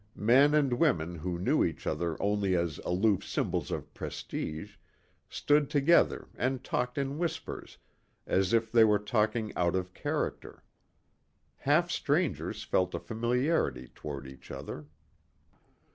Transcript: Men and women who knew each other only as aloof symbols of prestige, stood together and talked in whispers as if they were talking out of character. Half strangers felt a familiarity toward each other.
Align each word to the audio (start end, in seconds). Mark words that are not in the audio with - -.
Men 0.15 0.55
and 0.55 0.73
women 0.79 1.13
who 1.19 1.37
knew 1.37 1.63
each 1.63 1.85
other 1.85 2.19
only 2.19 2.55
as 2.55 2.79
aloof 2.79 3.23
symbols 3.23 3.69
of 3.69 3.93
prestige, 3.93 4.77
stood 5.29 5.69
together 5.69 6.27
and 6.35 6.63
talked 6.63 6.97
in 6.97 7.19
whispers 7.19 7.77
as 8.25 8.51
if 8.51 8.71
they 8.71 8.83
were 8.83 8.97
talking 8.97 9.53
out 9.55 9.75
of 9.75 9.93
character. 9.93 10.63
Half 11.57 11.91
strangers 11.91 12.63
felt 12.63 12.95
a 12.95 12.99
familiarity 12.99 13.89
toward 13.93 14.25
each 14.25 14.49
other. 14.49 14.87